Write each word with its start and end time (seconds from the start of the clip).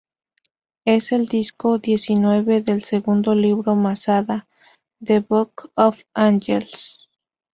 Es 0.83 1.11
el 1.11 1.27
disco 1.27 1.77
diecinueve 1.77 2.61
del 2.61 2.81
segundo 2.81 3.35
libro 3.35 3.75
Masada, 3.75 4.47
""The 4.99 5.19
Book 5.19 5.69
of 5.75 6.05
Angels"". 6.15 7.07